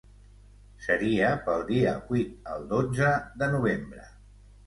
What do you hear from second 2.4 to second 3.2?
al dotze